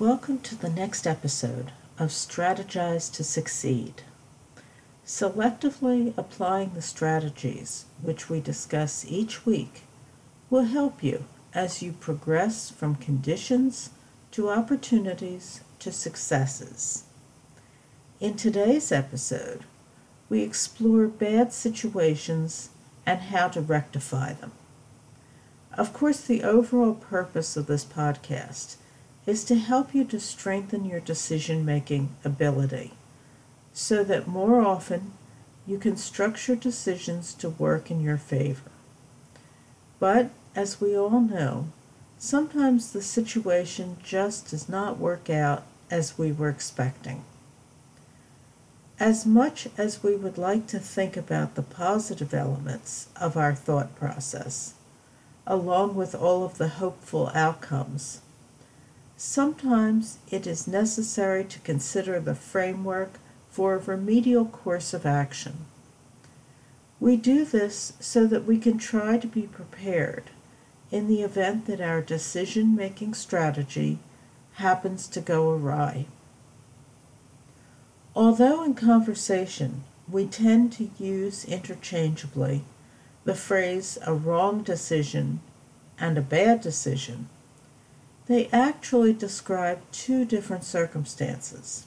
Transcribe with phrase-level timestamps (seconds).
[0.00, 4.02] Welcome to the next episode of Strategize to Succeed.
[5.04, 9.82] Selectively applying the strategies which we discuss each week
[10.50, 13.90] will help you as you progress from conditions
[14.30, 17.02] to opportunities to successes.
[18.20, 19.64] In today's episode,
[20.28, 22.68] we explore bad situations
[23.04, 24.52] and how to rectify them.
[25.76, 28.76] Of course, the overall purpose of this podcast
[29.28, 32.90] is to help you to strengthen your decision making ability
[33.74, 35.12] so that more often
[35.66, 38.70] you can structure decisions to work in your favor.
[40.00, 41.66] But as we all know,
[42.16, 47.22] sometimes the situation just does not work out as we were expecting.
[48.98, 53.94] As much as we would like to think about the positive elements of our thought
[53.94, 54.72] process,
[55.46, 58.22] along with all of the hopeful outcomes,
[59.18, 63.18] sometimes it is necessary to consider the framework
[63.50, 65.66] for a remedial course of action.
[67.00, 70.30] We do this so that we can try to be prepared
[70.92, 73.98] in the event that our decision making strategy
[74.54, 76.06] happens to go awry.
[78.14, 82.62] Although in conversation we tend to use interchangeably
[83.24, 85.40] the phrase a wrong decision
[85.98, 87.28] and a bad decision,
[88.28, 91.86] they actually describe two different circumstances.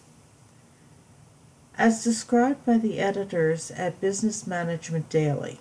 [1.77, 5.59] As described by the editors at Business Management Daily,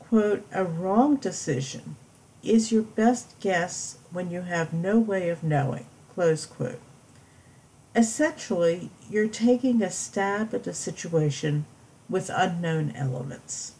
[0.00, 1.96] quote, a wrong decision
[2.42, 6.80] is your best guess when you have no way of knowing, close quote.
[7.94, 11.64] Essentially, you're taking a stab at a situation
[12.08, 13.74] with unknown elements.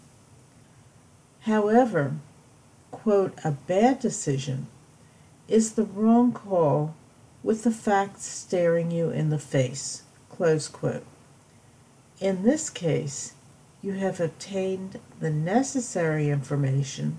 [1.40, 2.16] However,
[2.90, 4.68] quote, a bad decision
[5.48, 6.94] is the wrong call
[7.42, 10.02] with the facts staring you in the face.
[12.20, 13.32] In this case,
[13.82, 17.19] you have obtained the necessary information,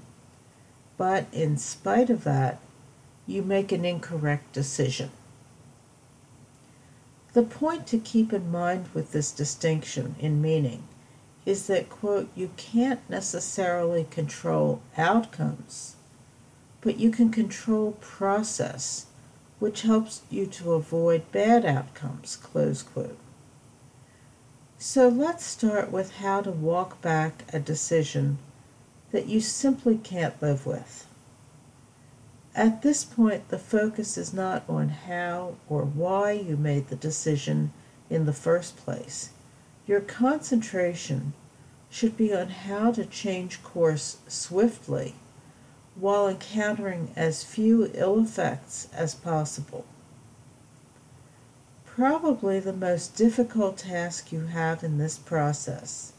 [0.97, 2.59] but in spite of that,
[3.25, 5.11] you make an incorrect decision.
[7.33, 10.83] The point to keep in mind with this distinction in meaning
[11.45, 15.95] is that, quote, you can't necessarily control outcomes,
[16.81, 19.07] but you can control process,
[19.59, 23.17] which helps you to avoid bad outcomes, close quote.
[24.77, 28.37] So let's start with how to walk back a decision
[29.11, 31.05] that you simply can't live with.
[32.55, 37.73] At this point, the focus is not on how or why you made the decision
[38.09, 39.31] in the first place.
[39.85, 41.33] Your concentration
[41.89, 45.15] should be on how to change course swiftly
[45.99, 49.85] while encountering as few ill effects as possible.
[51.85, 56.13] Probably the most difficult task you have in this process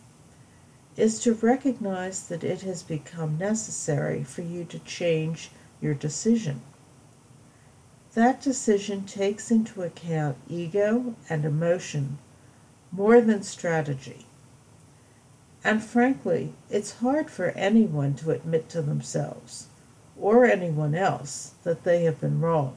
[0.96, 6.60] is to recognize that it has become necessary for you to change your decision.
[8.14, 12.18] That decision takes into account ego and emotion
[12.92, 14.26] more than strategy.
[15.62, 19.66] And frankly, it's hard for anyone to admit to themselves
[20.18, 22.76] or anyone else that they have been wrong.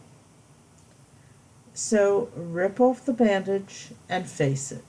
[1.74, 4.84] So rip off the bandage and face it.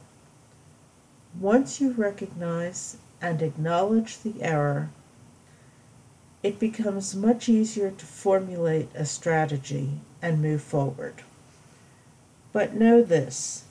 [1.38, 4.91] Once you recognize and acknowledge the error,
[6.43, 11.22] it becomes much easier to formulate a strategy and move forward.
[12.53, 13.65] But know this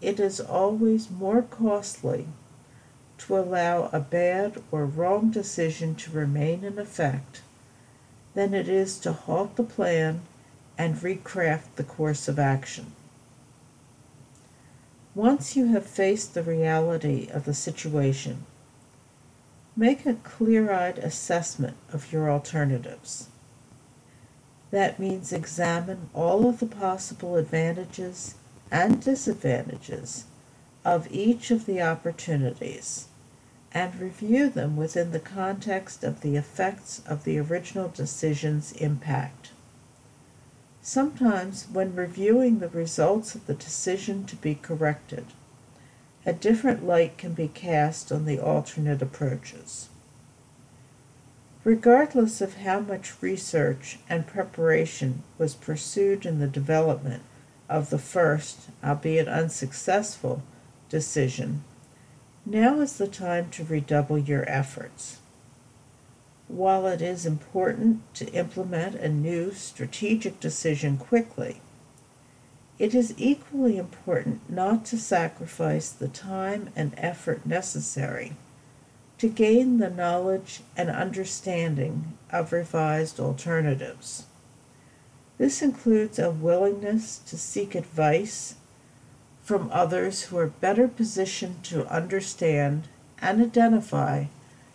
[0.00, 2.26] it is always more costly
[3.26, 7.42] to allow a bad or wrong decision to remain in effect
[8.34, 10.22] than it is to halt the plan
[10.78, 12.92] and recraft the course of action.
[15.14, 18.46] Once you have faced the reality of the situation,
[19.76, 23.28] Make a clear eyed assessment of your alternatives.
[24.70, 28.34] That means examine all of the possible advantages
[28.70, 30.24] and disadvantages
[30.84, 33.06] of each of the opportunities
[33.74, 39.50] and review them within the context of the effects of the original decision's impact.
[40.82, 45.26] Sometimes, when reviewing the results of the decision to be corrected,
[46.26, 49.88] a different light can be cast on the alternate approaches.
[51.64, 57.22] Regardless of how much research and preparation was pursued in the development
[57.68, 60.42] of the first, albeit unsuccessful,
[60.88, 61.62] decision,
[62.44, 65.18] now is the time to redouble your efforts.
[66.48, 71.60] While it is important to implement a new strategic decision quickly,
[72.78, 78.32] It is equally important not to sacrifice the time and effort necessary
[79.18, 84.24] to gain the knowledge and understanding of revised alternatives.
[85.38, 88.56] This includes a willingness to seek advice
[89.42, 92.86] from others who are better positioned to understand
[93.20, 94.24] and identify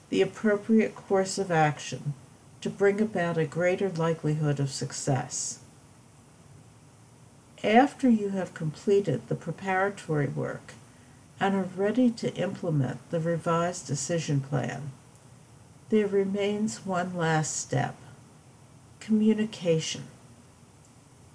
[0.09, 2.13] the appropriate course of action
[2.61, 5.59] to bring about a greater likelihood of success.
[7.63, 10.73] After you have completed the preparatory work
[11.39, 14.91] and are ready to implement the revised decision plan,
[15.89, 17.95] there remains one last step
[18.99, 20.03] communication.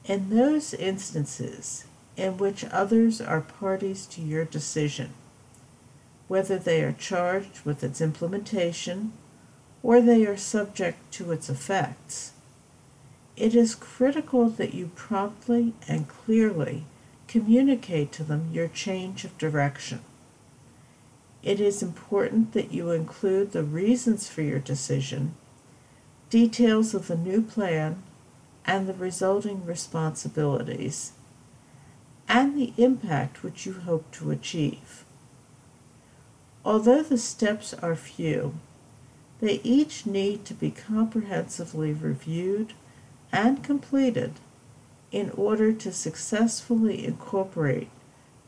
[0.04, 1.84] In those instances
[2.16, 5.12] in which others are parties to your decision,
[6.28, 9.12] whether they are charged with its implementation
[9.82, 12.32] or they are subject to its effects,
[13.36, 16.84] it is critical that you promptly and clearly
[17.26, 20.00] communicate to them your change of direction.
[21.42, 25.34] It is important that you include the reasons for your decision,
[26.30, 28.02] details of the new plan,
[28.64, 31.12] and the resulting responsibilities,
[32.28, 35.04] and the impact which you hope to achieve.
[36.64, 38.54] Although the steps are few,
[39.40, 42.74] they each need to be comprehensively reviewed
[43.32, 44.34] and completed
[45.10, 47.88] in order to successfully incorporate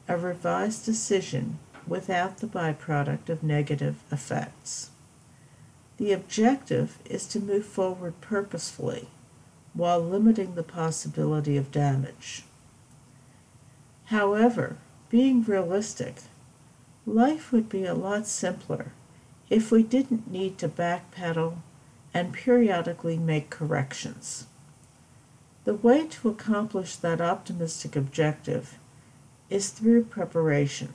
[0.07, 4.91] a revised decision without the byproduct of negative effects.
[5.97, 9.09] The objective is to move forward purposefully
[9.75, 12.45] while limiting the possibility of damage.
[14.07, 14.77] However,
[15.09, 16.17] being realistic,
[17.07, 18.93] life would be a lot simpler
[19.49, 21.57] if we didn't need to backpedal
[22.13, 24.47] and periodically make corrections.
[25.65, 28.79] The way to accomplish that optimistic objective
[29.49, 30.93] is through preparation,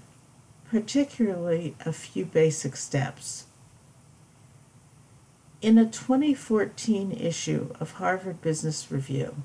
[0.70, 3.46] particularly a few basic steps.
[5.62, 9.36] In a 2014 issue of Harvard Business Review,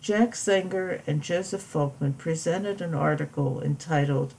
[0.00, 4.32] Jack Zenger and Joseph Folkman presented an article entitled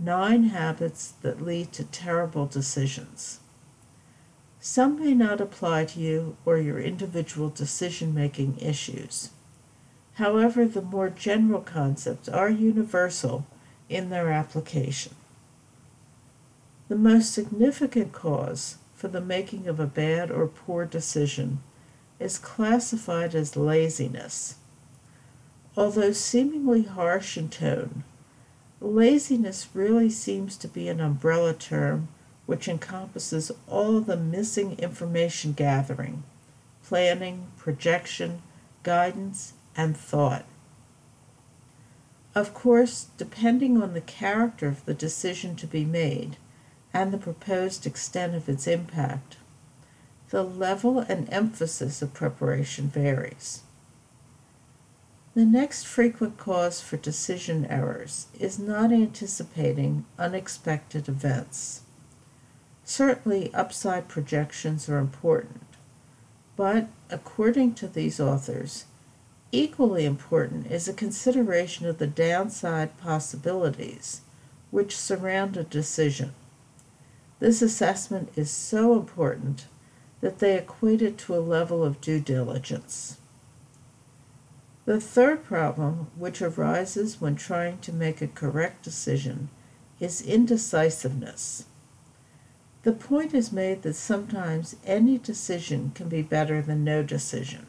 [0.00, 3.38] Nine Habits That Lead to Terrible Decisions.
[4.58, 9.30] Some may not apply to you or your individual decision making issues.
[10.14, 13.46] However, the more general concepts are universal
[13.88, 15.14] in their application.
[16.88, 21.60] The most significant cause for the making of a bad or poor decision
[22.18, 24.56] is classified as laziness.
[25.76, 28.04] Although seemingly harsh in tone,
[28.80, 32.08] Laziness really seems to be an umbrella term
[32.46, 36.22] which encompasses all the missing information gathering,
[36.84, 38.42] planning, projection,
[38.82, 40.44] guidance, and thought.
[42.34, 46.36] Of course, depending on the character of the decision to be made
[46.92, 49.38] and the proposed extent of its impact,
[50.28, 53.62] the level and emphasis of preparation varies.
[55.36, 61.82] The next frequent cause for decision errors is not anticipating unexpected events.
[62.84, 65.66] Certainly, upside projections are important,
[66.56, 68.86] but according to these authors,
[69.52, 74.22] equally important is a consideration of the downside possibilities
[74.70, 76.32] which surround a decision.
[77.40, 79.66] This assessment is so important
[80.22, 83.18] that they equate it to a level of due diligence.
[84.86, 89.48] The third problem, which arises when trying to make a correct decision,
[89.98, 91.64] is indecisiveness.
[92.84, 97.66] The point is made that sometimes any decision can be better than no decision.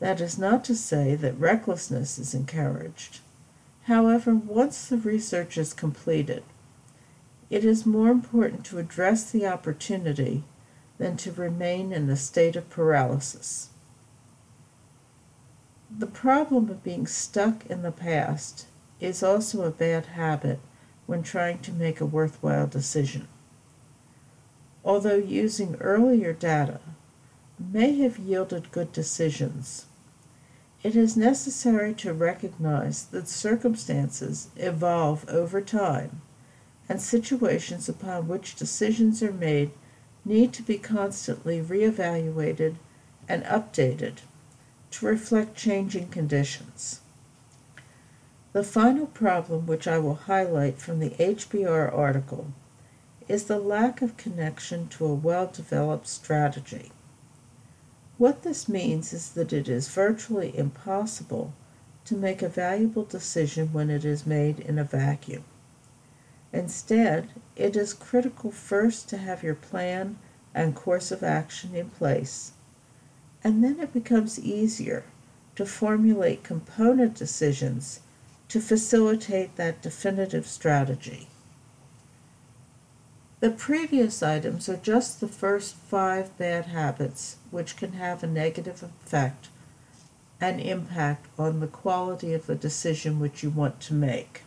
[0.00, 3.20] That is not to say that recklessness is encouraged.
[3.84, 6.42] However, once the research is completed,
[7.48, 10.44] it is more important to address the opportunity
[10.98, 13.70] than to remain in a state of paralysis.
[15.98, 18.66] The problem of being stuck in the past
[19.00, 20.60] is also a bad habit
[21.06, 23.26] when trying to make a worthwhile decision.
[24.84, 26.80] Although using earlier data
[27.58, 29.86] may have yielded good decisions,
[30.82, 36.22] it is necessary to recognize that circumstances evolve over time
[36.88, 39.72] and situations upon which decisions are made
[40.24, 42.76] need to be constantly reevaluated
[43.28, 44.18] and updated
[44.90, 47.00] to reflect changing conditions.
[48.52, 52.52] The final problem, which I will highlight from the HBR article,
[53.28, 56.90] is the lack of connection to a well developed strategy.
[58.18, 61.52] What this means is that it is virtually impossible
[62.06, 65.44] to make a valuable decision when it is made in a vacuum.
[66.52, 70.18] Instead, it is critical first to have your plan
[70.52, 72.52] and course of action in place,
[73.42, 75.04] and then it becomes easier
[75.56, 78.00] to formulate component decisions
[78.48, 81.28] to facilitate that definitive strategy.
[83.40, 88.82] The previous items are just the first five bad habits which can have a negative
[88.82, 89.48] effect
[90.40, 94.42] and impact on the quality of the decision which you want to make.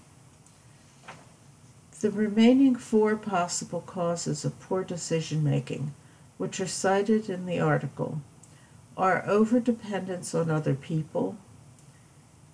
[2.01, 5.93] The remaining four possible causes of poor decision making,
[6.38, 8.21] which are cited in the article,
[8.95, 11.38] are overdependence on other people,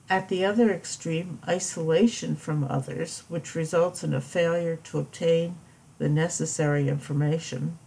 [0.10, 5.55] at the other extreme, isolation from others, which results in a failure to obtain
[5.98, 7.77] the necessary information,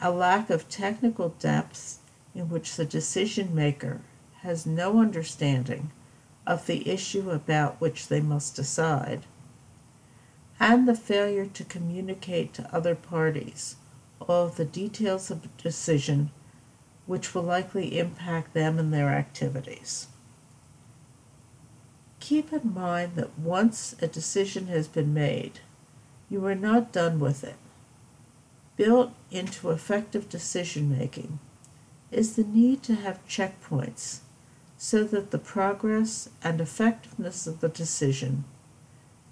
[0.00, 1.98] a lack of technical depth
[2.34, 4.00] in which the decision maker
[4.42, 5.90] has no understanding
[6.46, 9.26] of the issue about which they must decide,
[10.58, 13.76] and the failure to communicate to other parties
[14.20, 16.30] all of the details of a decision
[17.08, 20.08] which will likely impact them and their activities.
[22.20, 25.60] Keep in mind that once a decision has been made,
[26.28, 27.56] you are not done with it.
[28.76, 31.38] Built into effective decision making
[32.10, 34.18] is the need to have checkpoints
[34.76, 38.44] so that the progress and effectiveness of the decision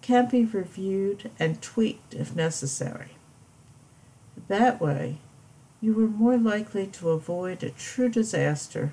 [0.01, 3.11] can be reviewed and tweaked if necessary.
[4.49, 5.19] That way,
[5.81, 8.93] you are more likely to avoid a true disaster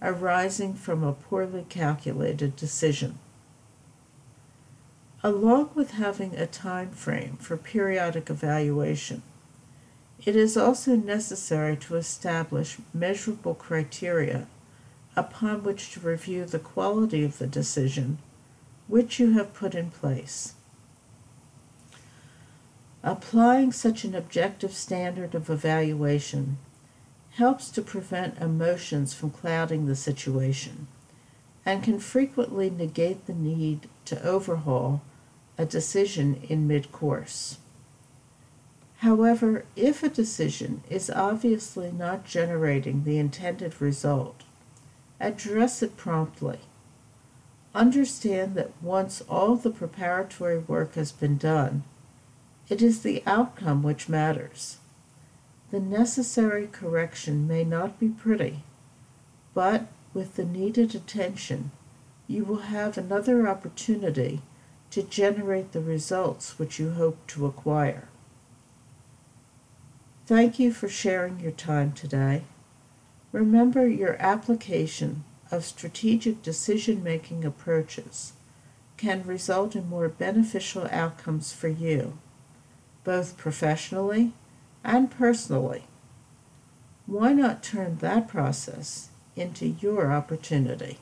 [0.00, 3.18] arising from a poorly calculated decision.
[5.22, 9.22] Along with having a time frame for periodic evaluation,
[10.24, 14.46] it is also necessary to establish measurable criteria
[15.16, 18.18] upon which to review the quality of the decision
[18.86, 20.54] which you have put in place.
[23.06, 26.56] Applying such an objective standard of evaluation
[27.32, 30.86] helps to prevent emotions from clouding the situation
[31.66, 35.02] and can frequently negate the need to overhaul
[35.58, 37.58] a decision in mid course.
[39.00, 44.44] However, if a decision is obviously not generating the intended result,
[45.20, 46.60] address it promptly.
[47.74, 51.84] Understand that once all the preparatory work has been done,
[52.68, 54.78] it is the outcome which matters.
[55.70, 58.62] The necessary correction may not be pretty,
[59.52, 61.72] but with the needed attention,
[62.26, 64.40] you will have another opportunity
[64.90, 68.08] to generate the results which you hope to acquire.
[70.26, 72.44] Thank you for sharing your time today.
[73.32, 78.32] Remember your application of strategic decision making approaches
[78.96, 82.16] can result in more beneficial outcomes for you,
[83.04, 84.32] both professionally
[84.82, 85.84] and personally.
[87.06, 90.98] Why not turn that process into your opportunity?